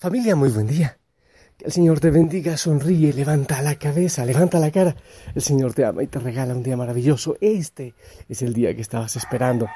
[0.00, 0.96] Familia, muy buen día.
[1.58, 4.96] Que el Señor te bendiga, sonríe, levanta la cabeza, levanta la cara.
[5.34, 7.36] El Señor te ama y te regala un día maravilloso.
[7.42, 7.92] Este
[8.26, 9.68] es el día que estabas esperando,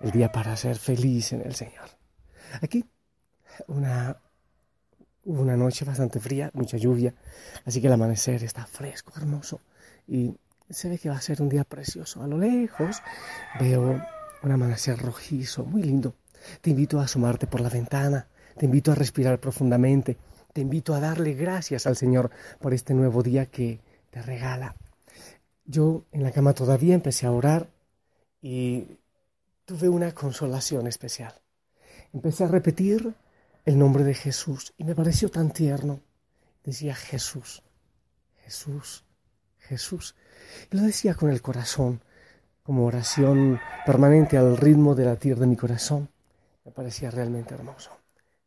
[0.00, 1.90] el día para ser feliz en el Señor.
[2.62, 2.86] Aquí,
[3.66, 4.16] una,
[5.24, 7.14] una noche bastante fría, mucha lluvia,
[7.66, 9.60] así que el amanecer está fresco, hermoso
[10.08, 10.38] y
[10.70, 12.22] se ve que va a ser un día precioso.
[12.22, 13.02] A lo lejos
[13.60, 14.02] veo
[14.42, 16.14] un amanecer rojizo, muy lindo.
[16.62, 20.16] Te invito a asomarte por la ventana te invito a respirar profundamente.
[20.52, 24.74] Te invito a darle gracias al Señor por este nuevo día que te regala.
[25.64, 27.68] Yo en la cama todavía empecé a orar
[28.40, 28.86] y
[29.64, 31.34] tuve una consolación especial.
[32.12, 33.14] Empecé a repetir
[33.64, 36.00] el nombre de Jesús y me pareció tan tierno.
[36.64, 37.62] Decía Jesús,
[38.44, 39.04] Jesús,
[39.58, 40.14] Jesús.
[40.70, 42.00] Y lo decía con el corazón,
[42.62, 46.08] como oración permanente al ritmo de latir de mi corazón.
[46.64, 48.05] Me parecía realmente hermoso.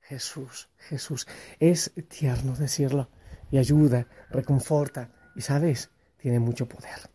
[0.10, 1.28] Jesús, Jesús.
[1.60, 3.10] Es tierno decirlo
[3.52, 7.12] y ayuda, reconforta y, sabes, tiene mucho poder.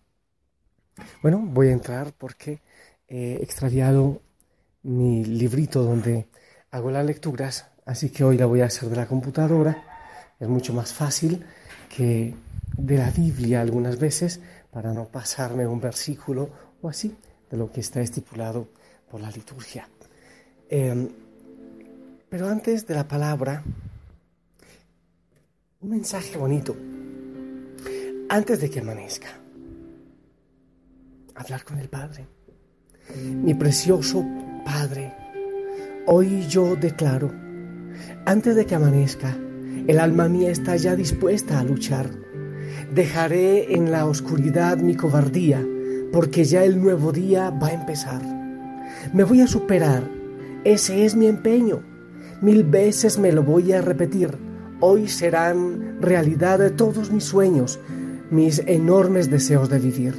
[1.21, 2.63] Bueno, voy a entrar porque
[3.09, 4.23] he extraviado
[4.85, 6.29] mi librito donde
[6.71, 10.37] hago las lecturas, así que hoy la voy a hacer de la computadora.
[10.39, 11.45] Es mucho más fácil
[11.89, 12.33] que
[12.77, 16.49] de la Biblia algunas veces para no pasarme un versículo
[16.81, 17.17] o así
[17.51, 18.69] de lo que está estipulado
[19.11, 19.89] por la liturgia.
[20.69, 21.09] Em,
[22.29, 23.63] pero antes de la palabra,
[25.81, 26.75] un mensaje bonito.
[28.29, 29.29] Antes de que amanezca.
[31.35, 32.27] Hablar con el Padre.
[33.19, 34.25] Mi precioso
[34.65, 35.13] Padre,
[36.07, 37.31] hoy yo declaro,
[38.25, 39.37] antes de que amanezca,
[39.87, 42.11] el alma mía está ya dispuesta a luchar.
[42.95, 45.63] Dejaré en la oscuridad mi cobardía,
[46.13, 48.23] porque ya el nuevo día va a empezar.
[49.13, 50.09] Me voy a superar,
[50.65, 51.94] ese es mi empeño
[52.45, 54.37] Mil veces me lo voy a repetir.
[54.81, 57.81] Hoy serán realidad todos mis sueños,
[58.31, 60.15] mis enormes deseos de vivir.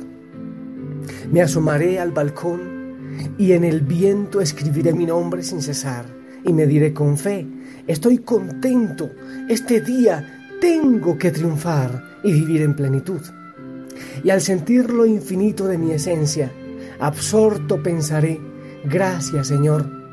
[1.32, 6.08] Me asomaré al balcón y en el viento escribiré mi nombre sin cesar
[6.44, 7.46] y me diré con fe,
[7.86, 9.12] estoy contento,
[9.48, 13.22] este día tengo que triunfar y vivir en plenitud.
[14.24, 16.52] Y al sentir lo infinito de mi esencia,
[17.00, 18.42] absorto pensaré,
[18.84, 20.05] gracias Señor,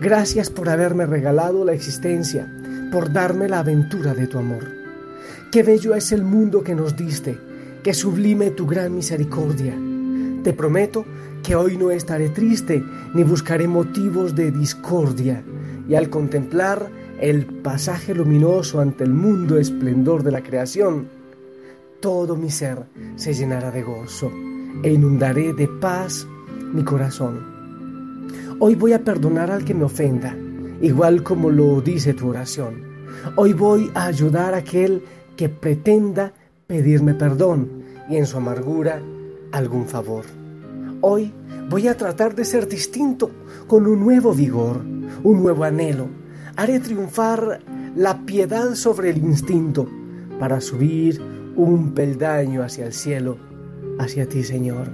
[0.00, 2.52] Gracias por haberme regalado la existencia,
[2.90, 4.64] por darme la aventura de tu amor.
[5.50, 7.38] Qué bello es el mundo que nos diste,
[7.82, 9.74] qué sublime tu gran misericordia.
[10.42, 11.04] Te prometo
[11.42, 12.82] que hoy no estaré triste
[13.14, 15.42] ni buscaré motivos de discordia,
[15.88, 16.88] y al contemplar
[17.20, 21.08] el pasaje luminoso ante el mundo esplendor de la creación,
[22.00, 22.86] todo mi ser
[23.16, 24.32] se llenará de gozo
[24.82, 26.26] e inundaré de paz
[26.72, 27.51] mi corazón.
[28.64, 30.36] Hoy voy a perdonar al que me ofenda,
[30.80, 32.84] igual como lo dice tu oración.
[33.34, 35.02] Hoy voy a ayudar a aquel
[35.36, 36.32] que pretenda
[36.68, 39.02] pedirme perdón y en su amargura
[39.50, 40.26] algún favor.
[41.00, 41.34] Hoy
[41.68, 43.32] voy a tratar de ser distinto
[43.66, 44.80] con un nuevo vigor,
[45.24, 46.06] un nuevo anhelo.
[46.54, 47.58] Haré triunfar
[47.96, 49.88] la piedad sobre el instinto
[50.38, 51.20] para subir
[51.56, 53.38] un peldaño hacia el cielo,
[53.98, 54.88] hacia ti, Señor.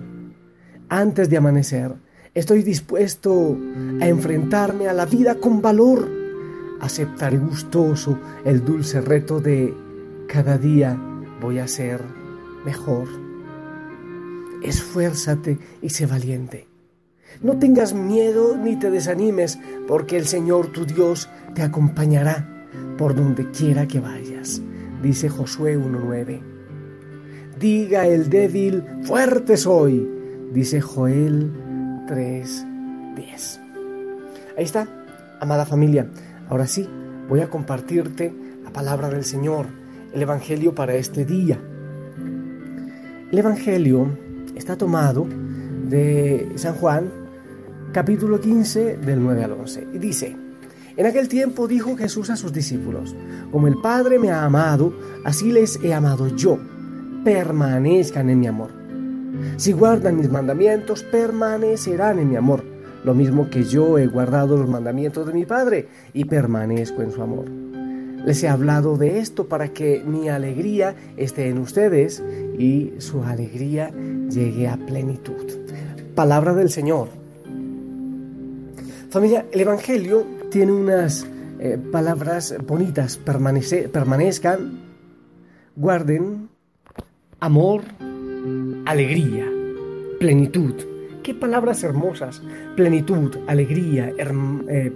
[0.89, 2.08] Antes de amanecer,
[2.38, 3.59] Estoy dispuesto
[4.00, 6.09] a enfrentarme a la vida con valor.
[6.81, 9.75] Aceptaré gustoso el dulce reto de
[10.28, 10.97] cada día
[11.41, 12.00] voy a ser
[12.65, 13.09] mejor.
[14.62, 16.69] Esfuérzate y sé valiente.
[17.43, 23.50] No tengas miedo ni te desanimes, porque el Señor tu Dios te acompañará por donde
[23.50, 24.62] quiera que vayas,
[25.03, 26.41] dice Josué 1.9.
[27.59, 30.09] Diga el débil, fuerte soy,
[30.53, 31.66] dice Joel
[32.09, 33.61] 3.10.
[34.57, 34.89] Ahí está,
[35.41, 36.09] amada familia.
[36.49, 36.89] Ahora sí,
[37.29, 39.67] voy a compartirte la palabra del Señor,
[40.13, 41.61] el Evangelio para este día.
[43.31, 44.09] El Evangelio
[44.57, 45.27] está tomado
[45.89, 47.11] de San Juan,
[47.93, 49.89] capítulo 15, del 9 al 11.
[49.93, 50.34] Y dice,
[50.97, 53.15] en aquel tiempo dijo Jesús a sus discípulos,
[53.53, 54.95] como el Padre me ha amado,
[55.25, 56.59] así les he amado yo.
[57.22, 58.78] Permanezcan en mi amor.
[59.57, 62.65] Si guardan mis mandamientos, permanecerán en mi amor,
[63.05, 67.23] lo mismo que yo he guardado los mandamientos de mi Padre y permanezco en su
[67.23, 67.47] amor.
[68.25, 72.23] Les he hablado de esto para que mi alegría esté en ustedes
[72.59, 73.93] y su alegría
[74.29, 75.47] llegue a plenitud.
[76.15, 77.09] Palabra del Señor.
[79.11, 81.27] Familia, el Evangelio tiene unas
[81.61, 83.17] eh, palabras bonitas.
[83.17, 84.81] permanezcan,
[85.77, 86.49] guarden,
[87.41, 87.83] amor,
[88.89, 89.45] alegría,
[90.19, 90.75] plenitud.
[91.23, 92.43] Qué palabras hermosas.
[92.75, 94.93] Plenitud, alegría, eh,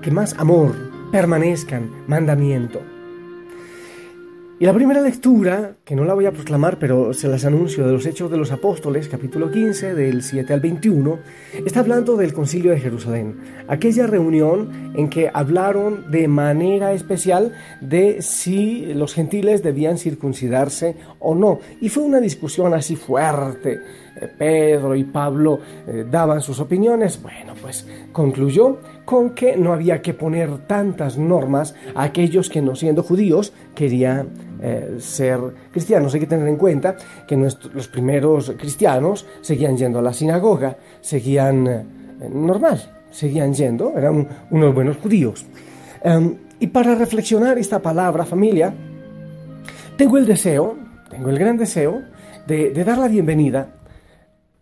[0.00, 0.74] qué más amor,
[1.12, 2.80] permanezcan, mandamiento.
[4.58, 7.92] Y la primera lectura, que no la voy a proclamar, pero se las anuncio de
[7.92, 11.20] los Hechos de los Apóstoles, capítulo 15, del 7 al 21,
[11.64, 13.38] está hablando del concilio de Jerusalén,
[13.68, 21.36] aquella reunión en que hablaron de manera especial de si los gentiles debían circuncidarse o
[21.36, 21.60] no.
[21.80, 23.78] Y fue una discusión así fuerte.
[24.20, 27.22] Eh, Pedro y Pablo eh, daban sus opiniones.
[27.22, 32.74] Bueno, pues concluyó con que no había que poner tantas normas a aquellos que no
[32.74, 35.38] siendo judíos querían eh, ser
[35.70, 36.14] cristianos.
[36.14, 41.66] Hay que tener en cuenta que los primeros cristianos seguían yendo a la sinagoga, seguían
[41.66, 41.84] eh,
[42.32, 45.44] normal, seguían yendo, eran unos buenos judíos.
[46.02, 48.74] Em, y para reflexionar esta palabra, familia,
[49.96, 50.76] tengo el deseo,
[51.10, 52.02] tengo el gran deseo
[52.46, 53.74] de, de dar la bienvenida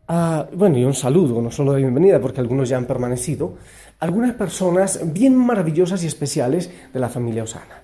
[0.06, 3.56] a, bueno, y un saludo, no solo de bienvenida, porque algunos ya han permanecido,
[4.00, 7.82] algunas personas bien maravillosas y especiales de la familia Osana.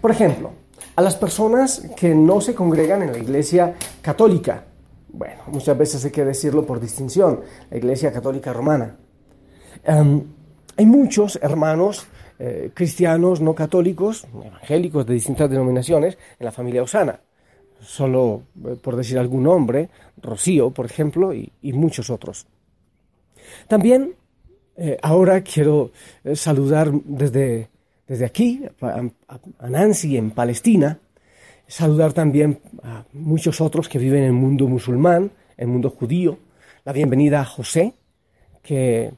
[0.00, 0.52] Por ejemplo,
[0.94, 4.64] a las personas que no se congregan en la iglesia católica.
[5.08, 7.40] Bueno, muchas veces hay que decirlo por distinción,
[7.70, 8.96] la iglesia católica romana.
[10.76, 12.06] Hay muchos hermanos
[12.38, 17.20] eh, cristianos no católicos, evangélicos de distintas denominaciones en la familia Osana.
[17.80, 19.90] Solo eh, por decir algún nombre,
[20.20, 22.46] Rocío, por ejemplo, y muchos otros.
[23.68, 24.16] También
[24.76, 25.92] eh, ahora quiero
[26.34, 27.68] saludar desde,
[28.12, 30.98] desde aquí a, Nancy en Palestina,
[31.66, 36.38] saludar también a muchos otros que viven en el mundo musulmán, en el mundo judío,
[36.84, 37.94] la bienvenida a José,
[38.62, 39.14] que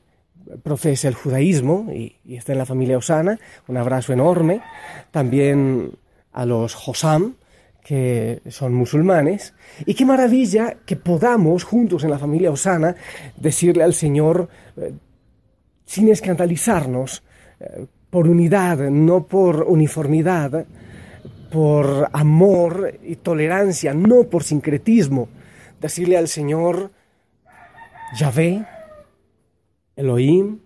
[0.62, 4.60] profesa el judaísmo y, está en la familia Osana, un abrazo enorme,
[5.10, 5.90] también
[6.32, 7.34] a los Hosam,
[7.82, 9.54] que son musulmanes,
[9.86, 12.94] y qué maravilla que podamos juntos en la familia Osana
[13.36, 14.92] decirle al Señor, eh,
[15.84, 17.24] sin escandalizarnos,
[17.58, 20.66] eh, por unidad, no por uniformidad,
[21.50, 25.28] por amor y tolerancia, no por sincretismo.
[25.80, 26.92] Decirle al Señor,
[28.16, 28.64] Yahvé,
[29.96, 30.60] Elohim,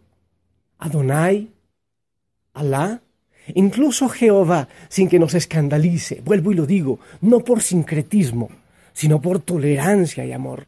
[0.78, 1.50] Adonai,
[2.52, 3.00] Alá,
[3.54, 8.50] incluso Jehová, sin que nos escandalice, vuelvo y lo digo, no por sincretismo,
[8.92, 10.66] sino por tolerancia y amor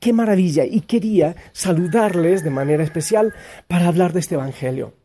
[0.00, 3.32] qué maravilla y quería saludarles de manera especial
[3.68, 5.03] para hablar de este Evangelio.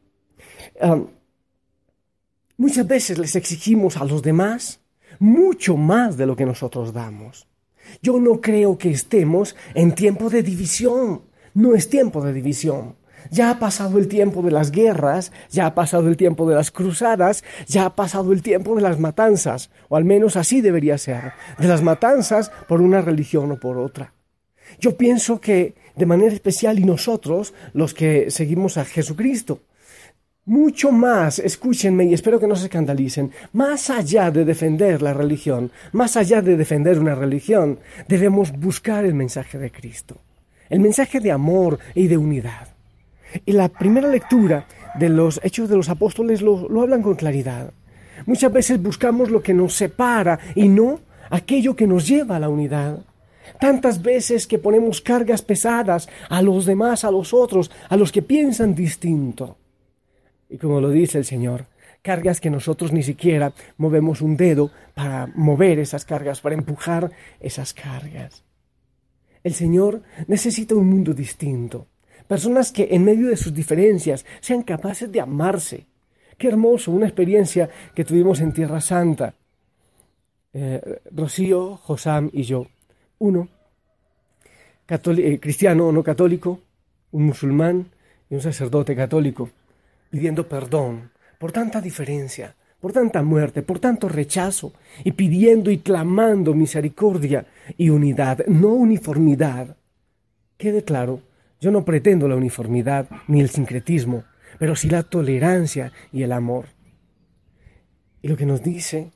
[2.58, 4.80] Muchas veces les exigimos a los demás
[5.20, 7.48] mucho más de lo que nosotros damos.
[8.02, 11.22] Yo no creo que estemos en tiempo de división.
[11.54, 12.96] No es tiempo de división.
[13.32, 16.72] Ya ha pasado el tiempo de las guerras, ya ha pasado el tiempo de las
[16.72, 21.34] cruzadas, ya ha pasado el tiempo de las matanzas, o al menos así debería ser,
[21.58, 24.14] de las matanzas por una religión o por otra.
[24.80, 29.62] Yo pienso que de manera especial y nosotros, los que seguimos a Jesucristo,
[30.50, 35.72] mucho más, escúchenme y espero que no se escandalicen, más allá de defender la religión,
[35.92, 40.18] más allá de defender una religión, debemos buscar el mensaje de Cristo,
[40.68, 42.68] el mensaje de amor y de unidad.
[43.46, 44.66] Y la primera lectura
[44.96, 47.72] de los Hechos de los Apóstoles lo, lo hablan con claridad.
[48.26, 51.00] Muchas veces buscamos lo que nos separa y no
[51.30, 52.98] aquello que nos lleva a la unidad.
[53.60, 58.24] Tantas veces que ponemos cargas pesadas a los demás, a los otros, a los que
[58.24, 59.58] piensan distinto.
[60.50, 61.66] Y como lo dice el Señor,
[62.02, 67.74] cargas que nosotros ni siquiera movemos un dedo para mover esas cargas, para empujar esas
[67.74, 68.44] cargas.
[69.44, 71.88] El Señor necesita un mundo distinto,
[72.28, 75.86] personas que en medio de sus diferencias sean capaces de amarse.
[76.38, 79.36] Qué hermoso, una experiencia que tuvimos en Tierra Santa.
[80.52, 82.66] Eh, Rocío, Josam y yo
[83.20, 83.50] uno,
[84.88, 86.60] eh, cristiano o no católico,
[87.12, 87.92] un musulmán
[88.30, 89.50] y un sacerdote católico,
[90.10, 94.74] pidiendo perdón por tanta diferencia, por tanta muerte, por tanto rechazo,
[95.04, 97.46] y pidiendo y clamando misericordia
[97.78, 99.78] y unidad, no uniformidad.
[100.58, 101.22] Quede claro,
[101.62, 104.24] yo no pretendo la uniformidad ni el sincretismo,
[104.58, 106.66] pero sí la tolerancia y el amor.
[108.22, 109.12] Y lo que nos dice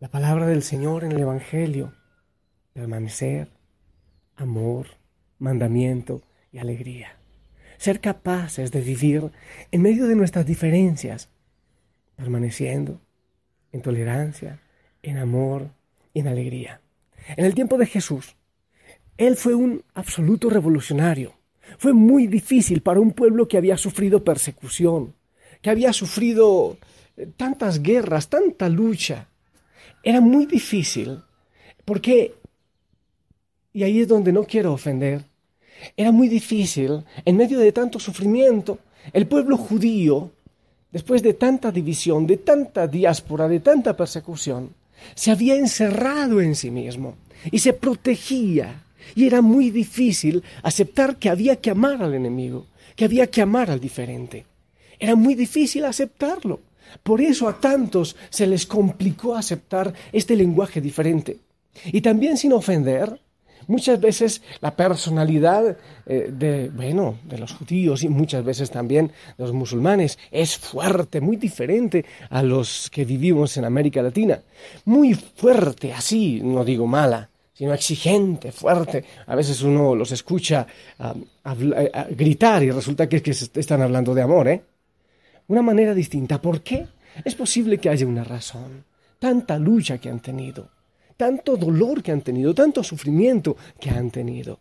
[0.00, 1.92] la palabra del Señor en el Evangelio,
[2.72, 3.48] permanecer,
[4.34, 4.86] amor,
[5.38, 7.21] mandamiento y alegría.
[7.82, 9.32] Ser capaces de vivir
[9.72, 11.28] en medio de nuestras diferencias,
[12.14, 13.00] permaneciendo
[13.72, 14.60] en tolerancia,
[15.02, 15.68] en amor
[16.14, 16.80] y en alegría.
[17.36, 18.36] En el tiempo de Jesús,
[19.16, 21.34] Él fue un absoluto revolucionario.
[21.76, 25.16] Fue muy difícil para un pueblo que había sufrido persecución,
[25.60, 26.76] que había sufrido
[27.16, 29.26] eh, tantas guerras, tanta lucha.
[30.04, 31.18] Era muy difícil
[31.84, 32.36] porque
[33.72, 35.24] y ahí es donde no quiero ofender,
[35.96, 38.78] era muy difícil, en medio de tanto sufrimiento,
[39.12, 40.30] el pueblo judío
[40.92, 44.74] después de tanta división, de tanta diáspora, de tanta persecución,
[45.14, 47.16] se había encerrado en sí mismo
[47.50, 48.84] y se protegía.
[49.16, 53.70] Y era muy difícil aceptar que había que amar al enemigo, que había que amar
[53.70, 54.46] al diferente.
[54.98, 56.60] Era muy difícil aceptarlo.
[57.02, 61.38] Por eso a tantos se les complicó aceptar este lenguaje diferente.
[61.86, 63.18] Y también sin ofender,
[63.66, 65.76] muchas veces la personalidad
[66.06, 71.20] eh, de, bueno, de los judíos y muchas veces también de los musulmanes es fuerte,
[71.20, 74.42] muy diferente a los que vivimos en América Latina.
[74.84, 79.04] Muy fuerte, así, no digo mala, sino exigente, fuerte.
[79.26, 80.66] A veces uno los escucha
[82.10, 84.62] gritar y resulta que, que están hablando de amor, ¿eh?
[85.48, 86.40] una manera distinta.
[86.40, 86.86] ¿Por qué?
[87.24, 88.84] Es posible que haya una razón.
[89.18, 90.70] Tanta lucha que han tenido,
[91.16, 94.58] tanto dolor que han tenido, tanto sufrimiento que han tenido.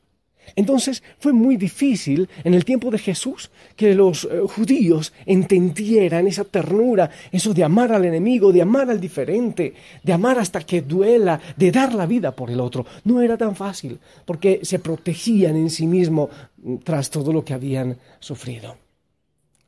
[0.55, 6.43] Entonces fue muy difícil en el tiempo de Jesús que los eh, judíos entendieran esa
[6.43, 11.39] ternura, eso de amar al enemigo, de amar al diferente, de amar hasta que duela,
[11.55, 12.85] de dar la vida por el otro.
[13.03, 17.53] No era tan fácil porque se protegían en sí mismos mm, tras todo lo que
[17.53, 18.75] habían sufrido.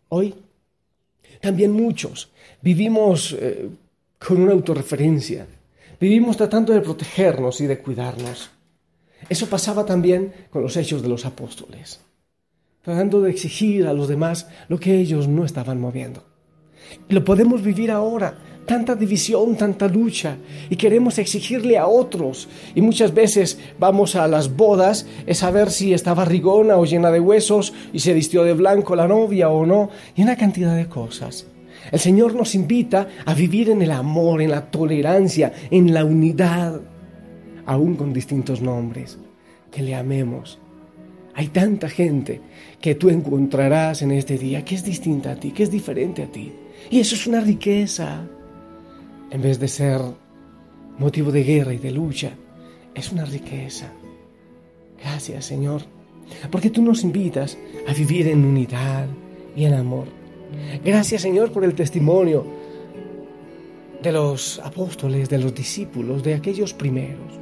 [0.10, 0.34] Hoy
[1.40, 2.30] también muchos
[2.62, 3.70] vivimos eh,
[4.20, 5.48] con una autorreferencia,
[6.04, 8.50] vivimos tratando de protegernos y de cuidarnos.
[9.30, 12.02] Eso pasaba también con los hechos de los apóstoles,
[12.82, 16.26] tratando de exigir a los demás lo que ellos no estaban moviendo.
[17.08, 20.36] Lo podemos vivir ahora, tanta división, tanta lucha,
[20.70, 22.50] y queremos exigirle a otros.
[22.76, 27.22] Y muchas veces vamos a las bodas es saber si estaba rigona o llena de
[27.22, 31.48] huesos, y se vistió de blanco la novia o no, y una cantidad de cosas.
[31.94, 36.82] El Señor nos invita a vivir en el amor, en la tolerancia, en la unidad,
[37.68, 39.20] aún con distintos nombres,
[39.70, 40.58] que le amemos.
[41.36, 42.42] Hay tanta gente
[42.82, 46.32] que tú encontrarás en este día que es distinta a ti, que es diferente a
[46.32, 46.52] ti.
[46.90, 48.28] Y eso es una riqueza
[49.30, 50.02] en vez de ser
[50.98, 52.32] motivo de guerra y de lucha,
[52.96, 53.92] es una riqueza.
[55.00, 55.84] Gracias, Señor,
[56.50, 57.56] porque tú nos invitas
[57.88, 59.06] a vivir en unidad
[59.56, 60.23] y en amor.
[60.84, 62.46] Gracias, Señor, por el testimonio
[64.02, 67.40] de los apóstoles, de los discípulos, de aquellos primeros.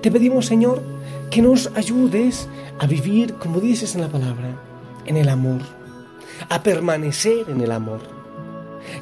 [0.00, 0.82] Te pedimos, Señor,
[1.30, 4.60] que nos ayudes a vivir, como dices en la palabra,
[5.06, 5.60] en el amor,
[6.48, 8.00] a permanecer en el amor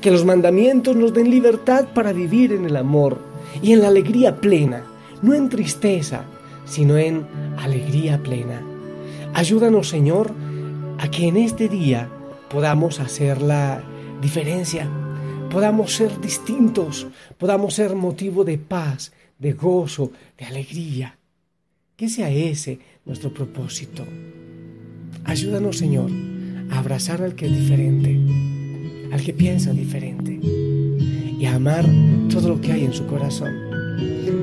[0.01, 3.19] que los mandamientos nos den libertad para vivir en el amor
[3.63, 4.85] y en la alegría plena,
[5.23, 6.25] no en tristeza,
[6.65, 7.27] sino en
[7.59, 8.63] alegría plena.
[9.35, 10.33] Ayúdanos, Señor,
[10.99, 12.09] a que en este día
[12.51, 13.83] podamos hacer la
[14.21, 14.89] diferencia,
[15.51, 17.07] podamos ser distintos,
[17.39, 21.17] podamos ser motivo de paz, de gozo, de alegría.
[21.97, 24.05] Que sea ese nuestro propósito.
[25.25, 26.11] Ayúdanos, Señor,
[26.71, 28.19] a abrazar al que es diferente
[29.13, 31.87] al que piensa diferente y a amar
[32.31, 33.55] todo lo que hay en su corazón.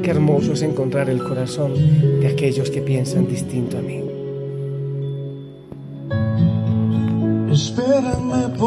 [0.03, 1.73] Qué hermoso es encontrar el corazón
[2.19, 4.06] de aquellos que piensan distinto a mí.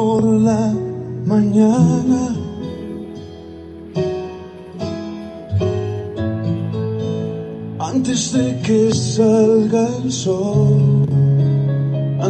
[0.00, 0.73] Por la
[1.26, 2.23] mañana.
[7.78, 11.07] Antes de que salga el sol,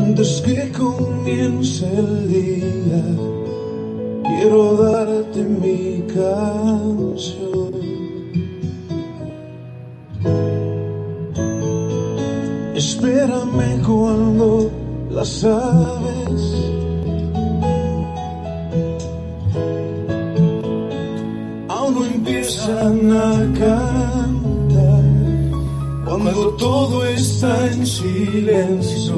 [0.01, 3.05] antes que comience el día
[4.29, 7.73] quiero darte mi canción.
[12.83, 14.49] Espérame cuando
[15.17, 16.70] las sabes.
[22.81, 25.05] Empiezan a cantar.
[26.05, 29.17] Cuando todo está en silencio,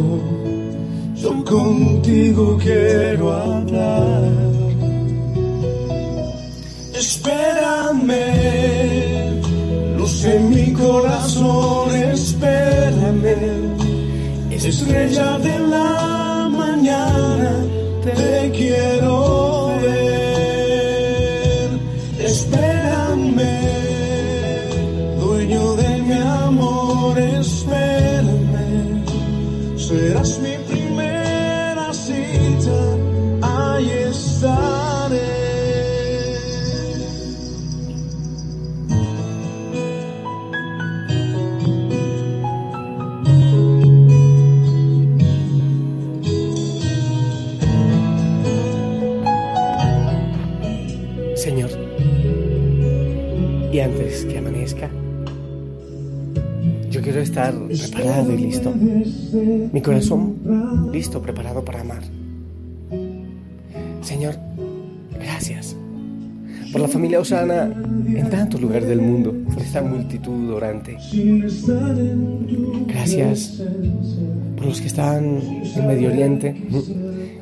[1.16, 4.30] yo contigo quiero hablar.
[6.94, 8.14] Espérame,
[9.96, 13.36] luz en mi corazón, espérame,
[14.50, 17.52] estrella de la mañana,
[18.04, 18.41] te
[57.78, 58.72] preparado y listo.
[59.72, 62.02] Mi corazón listo, preparado para amar.
[64.02, 64.34] Señor,
[65.22, 65.76] Gracias
[66.72, 70.96] por la familia Osana en tantos lugares del mundo, por esta multitud orante.
[72.86, 73.62] Gracias
[74.56, 75.40] por los que están
[75.76, 76.54] en Medio Oriente.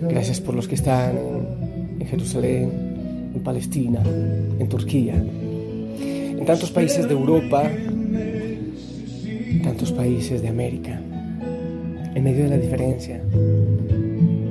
[0.02, 1.12] Gracias por los que están
[2.00, 2.70] en Jerusalén,
[3.34, 4.02] en Palestina,
[4.58, 7.70] en Turquía, en tantos países de Europa,
[9.62, 11.00] tantos países de América,
[12.14, 13.22] en medio de la diferencia,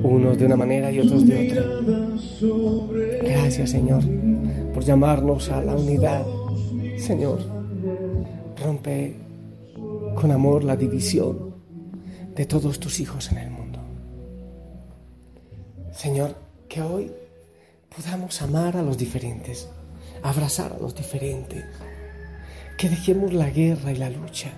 [0.02, 1.64] unos de una manera y otros de otra.
[3.22, 4.02] Gracias Señor
[4.72, 6.24] por llamarnos a la unidad.
[6.98, 7.40] Señor,
[8.62, 9.16] rompe
[10.14, 11.54] con amor la división
[12.34, 13.78] de todos tus hijos en el mundo.
[15.92, 16.36] Señor,
[16.68, 17.10] que hoy
[17.94, 19.68] podamos amar a los diferentes,
[20.22, 21.64] abrazar a los diferentes,
[22.78, 24.52] que dejemos la guerra y la lucha,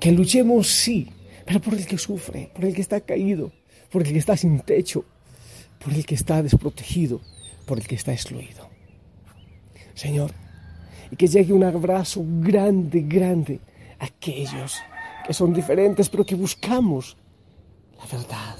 [0.00, 1.08] que luchemos sí,
[1.44, 3.52] pero por el que sufre, por el que está caído,
[3.90, 5.04] por el que está sin techo,
[5.82, 7.20] por el que está desprotegido,
[7.66, 8.68] por el que está excluido.
[9.94, 10.32] Señor,
[11.10, 13.60] y que llegue un abrazo grande, grande
[13.98, 14.78] a aquellos
[15.26, 17.16] que son diferentes, pero que buscamos
[17.98, 18.56] la verdad.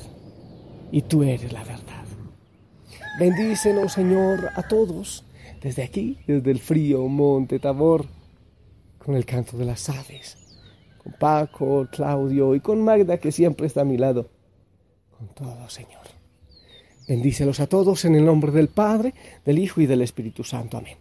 [0.90, 2.04] Y tú eres la verdad.
[3.18, 5.24] Bendícenos, Señor, a todos,
[5.60, 8.06] desde aquí, desde el frío monte Tabor,
[8.98, 10.36] con el canto de las aves,
[11.18, 14.28] Paco, Claudio y con Magda, que siempre está a mi lado,
[15.16, 16.02] con todo, Señor.
[17.08, 20.76] Bendícelos a todos en el nombre del Padre, del Hijo y del Espíritu Santo.
[20.76, 20.98] Amén.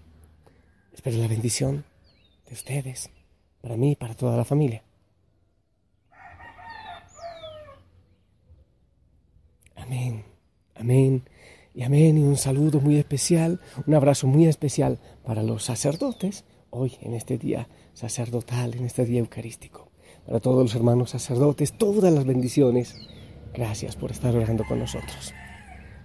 [0.94, 1.84] Espero la bendición
[2.48, 3.10] de ustedes,
[3.62, 4.84] para mí y para toda la familia.
[9.76, 10.24] Amén,
[10.76, 11.24] amén
[11.74, 12.18] y amén.
[12.18, 17.38] Y un saludo muy especial, un abrazo muy especial para los sacerdotes hoy en este
[17.38, 19.87] día sacerdotal, en este día eucarístico.
[20.28, 22.96] Para todos los hermanos sacerdotes, todas las bendiciones.
[23.54, 25.34] Gracias por estar orando con nosotros.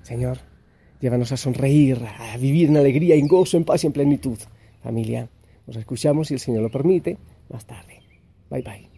[0.03, 0.39] Señor,
[1.01, 4.39] llévanos a sonreír, a vivir en alegría, en gozo, en paz y en plenitud.
[4.81, 5.29] Familia,
[5.67, 7.19] nos escuchamos si el Señor lo permite
[7.51, 8.01] más tarde.
[8.49, 8.92] Bye bye.